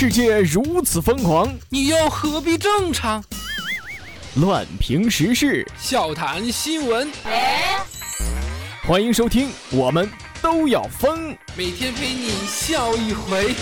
[0.00, 3.22] 世界如此疯狂，你又何必正常？
[4.36, 7.12] 乱评时事，笑谈新闻，
[8.84, 10.10] 欢迎收听，我们
[10.40, 11.36] 都要疯。
[11.54, 13.54] 每天陪你笑一回。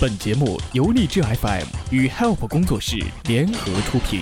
[0.00, 4.20] 本节目由励志 FM 与 Help 工作室联合出品。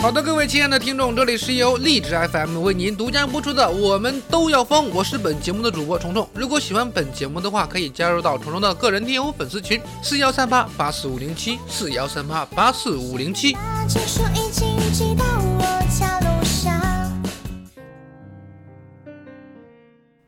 [0.00, 6.26] 好的，各位亲爱的听众，这里是由励志 FM 为您独家播出的《我们都要疯》，我是本节目的主播虫虫。
[6.32, 13.56] 如果喜欢本节目的话，可以加入到虫虫的个人听友粉丝群：四幺三八八四五零七，四幺三八八四五零七。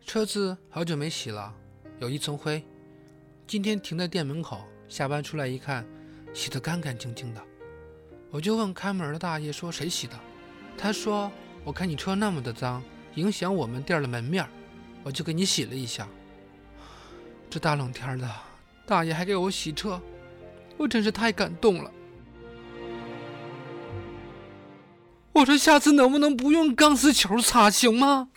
[0.04, 1.54] 车子好久没洗了，
[2.00, 2.62] 有一层灰。
[3.46, 4.58] 今天停在店门口，
[4.88, 5.86] 下班出来一看，
[6.34, 7.40] 洗得干干净净的。
[8.30, 10.14] 我就问看门的大爷说谁洗的，
[10.78, 11.30] 他说
[11.64, 12.80] 我看你车那么的脏，
[13.16, 14.48] 影响我们店的门面，
[15.02, 16.06] 我就给你洗了一下。
[17.48, 18.30] 这大冷天的，
[18.86, 20.00] 大爷还给我洗车，
[20.76, 21.90] 我真是太感动了。
[25.32, 28.28] 我说下次能不能不用钢丝球擦行吗？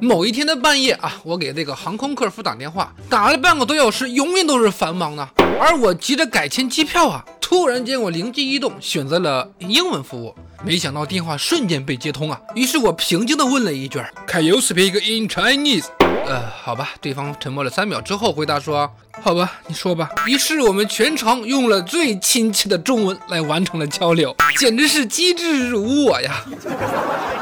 [0.00, 5.28] 某一天的半夜啊，我给这个航空客服打电话，打了半个多小时，永远都是繁忙的。
[5.60, 10.34] 而我急着改签机票啊，突然间我灵机一动，选择了英文服务。
[10.64, 15.84] 没想到电话瞬间被接通啊，于是我平静地问了一句：“Can you speak in Chinese？”
[16.26, 26.44] 呃，好吧，对方沉默了三秒之后回答说：“好吧，你说吧。”于是我们全程用了最亲切的中文来完成了交流，简直是机智如我呀！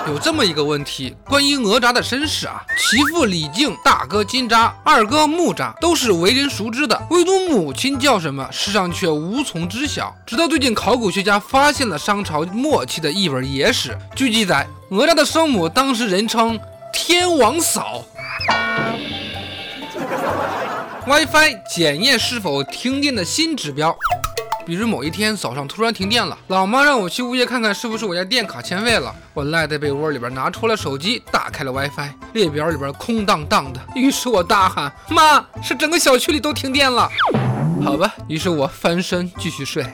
[0.08, 10.14] 有这么一个问题，关于哪吒的身世啊，其父李靖、大哥金吒、二哥木吒都是为人熟知的，唯独母亲叫什么，世上却无从知晓。
[10.24, 16.58] 直到最近，考古学家发现了商朝末期的一本野史，据记载，哪吒的生母当时人称
[16.92, 18.04] 天王嫂。
[21.06, 23.96] WiFi 检验是否停电的新指标。
[24.66, 29.14] 比如某一天早上突然停电了，老妈让我去物业看看是不是我家电卡欠费了。
[29.32, 33.80] 我赖在被窝里边，拿出了手机，打开了 WiFi，列表里边空荡荡的。
[33.94, 37.08] 于是我大喊：“妈，是整个小区里都停电了。”
[37.84, 39.86] 好吧，于是我翻身继续睡。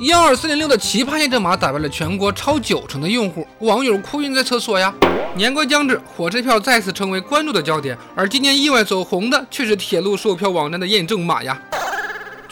[0.00, 4.94] 幺二四零六的奇葩验证码打败了全国超九成的用户，网友哭晕在厕所呀。
[5.34, 11.58] 年关将至，火车票再次成为关注的焦点，而今年意外走红的却是铁路售票网站的验证码呀。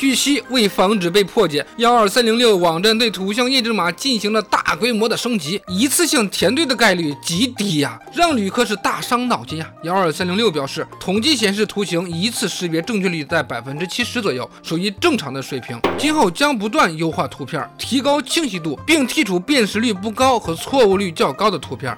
[0.05, 9.73] 据悉，为防止被破解，幺二三零六网站对图像验证码进行了大规模的升级，一次性填对的概率极低呀，让旅客是大伤脑筋呀。
[9.83, 15.81] 幺二三零六表示，统计显示图形一次识别正确率在百分之七十左右，属于正常的水平。
[15.97, 21.97] 今后将不断优化图片，提高清晰度，并剔除辨识率不高和错误率较高的图片。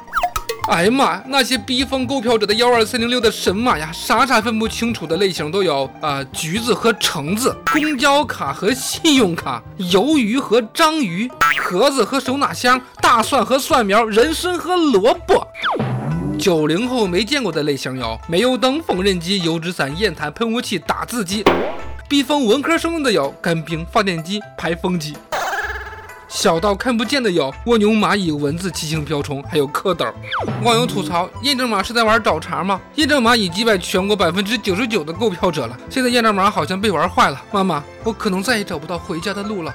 [0.68, 1.22] 哎呀妈呀！
[1.28, 15.46] 那些逼疯购票者的幺二三零六的神马呀，傻傻分不清楚的类型都有啊，橘子和橙子，公交卡和信用卡，鱿鱼和章鱼，盒子和手拿箱，大蒜和蒜苗，人参和萝卜。
[16.36, 21.44] 九零后没见过的类型有煤油灯、缝纫机、油纸伞、砚台、喷雾器、打字机。
[22.08, 25.16] 逼疯文科生的有干冰、发电机、排风机。
[26.28, 30.12] 小到看不见的有蜗牛、蚂蚁、蚊子、七星瓢虫，还有蝌蚪。
[30.62, 32.80] 网友吐槽：验证码是在玩找茬吗？
[32.96, 35.78] 验证码已击败全国百分之九十九的购票者了。
[35.88, 39.74] 现在验证码好像被玩坏了，妈妈，我可能再也找不到回家的路了。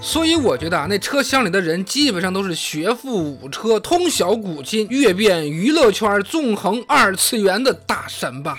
[0.00, 8.56] 所以我觉得啊，那车厢里的人基本上都是学富五车、通晓古今、阅遍娱乐圈、纵横二次元的大神吧。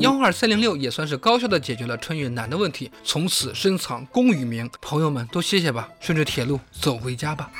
[0.00, 4.70] 幺二三零六也算是高效的解决了春运难的问题，从此深藏功与名。
[4.80, 7.50] 朋友们都歇歇吧，顺着铁路走回家吧。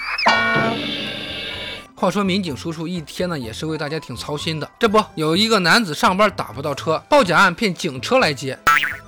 [1.97, 4.71] 话说民警叔叔一天呢也是为大家挺操心的。
[4.79, 8.57] 这不有一个男子上班打不到车，报假案骗警车来接。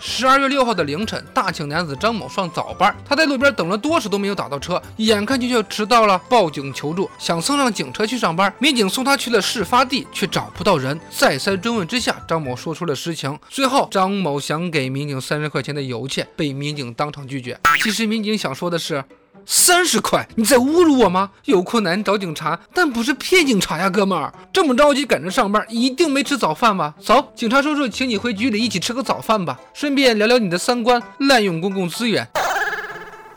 [0.02, 8.52] 十二月六号的凌晨，大庆男子张某上早班，他在路边等了多时都没有打到车，眼看就要迟到了，报警求助，想蹭上警车去上班。
[8.58, 10.99] 民警送他去了事发地，却找不到人。
[11.11, 13.38] 再三追问之下，张某说出了实情。
[13.50, 17.61] 最后，张某想给民警三十块钱的油钱，被民警当场拒绝。
[17.82, 19.05] 其实民警想说的是。
[19.47, 21.31] 三十块，你在侮辱我吗？
[21.45, 24.33] 有困难找警察，但不是骗警察呀，哥们儿！
[24.53, 26.95] 这么着急赶着上班，一定没吃早饭吧？
[27.01, 32.27] 走，警察叔叔，请你回局里一起吃个早饭吧，顺便聊聊你的三观，滥用公共资源。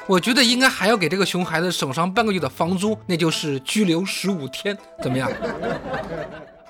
[0.06, 5.32] 我觉得应该还要给这个熊孩子省上半个月的房租，那就是拘留十五天，怎么样？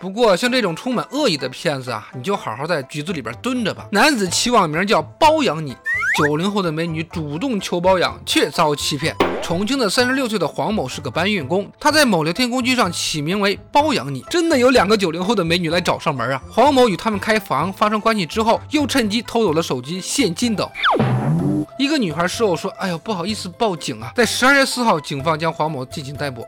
[0.04, 3.88] 不过像这种充满恶意的骗子啊，你就好好在局子里边蹲着吧。
[3.94, 5.74] 男子起网名叫包养你，
[6.18, 9.16] 九零后的美女主动求包养，却遭欺骗。
[9.42, 16.42] 重庆的三十六岁的黄某是个搬运工，他在某聊天工具上起名为“包养你”，真的有两个九零后的美女来找上门啊！
[16.52, 20.70] 黄某与他们开房发生关系之后，又趁机偷走了手机、现金等。
[21.80, 26.46] 一个女孩事后说：“哎呦，不好意思报警啊！”在十二月四号，警方将黄某进行逮捕。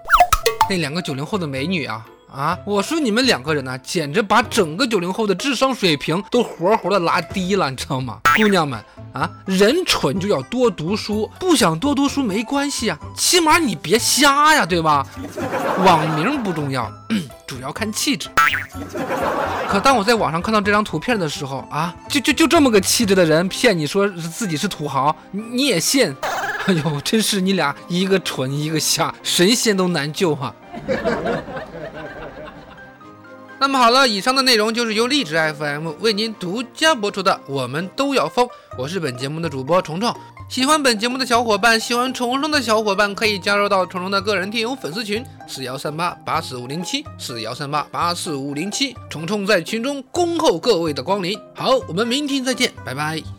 [0.70, 2.58] 那两个九零后的美女啊啊！
[2.66, 8.20] 我说你们两个人呢、简直把整个九零后的智商水平都活活的拉低了，你知道吗？
[8.36, 8.80] 姑娘们
[9.14, 15.06] 啊，人蠢就要多读书，不想多读书没关系啊，起码你别瞎呀，对吧？
[15.86, 16.92] 网名不重要，
[17.48, 18.28] 主要看气质。
[19.70, 26.14] 可当我在网上看到这张图片的时候啊，就就就这么个气质的人骗你说自己是土豪，你也信？
[26.68, 30.54] 哎呦，真是你俩一个蠢一个瞎，神仙都难救啊！
[33.58, 38.46] 那么好了，以上的内容就是由荔枝 FM 为您独家播出的《我们都要疯》，
[38.78, 40.14] 我是本节目的主播虫虫。
[40.50, 51.40] 喜欢本节目的小伙伴，喜欢虫虫的小伙伴可以加入到虫虫的个人听友粉丝群四幺三八八四五零七四幺三八八四五零七，虫虫在群中恭候各位的光临。
[51.56, 53.35] 好，我们明天再见，拜拜。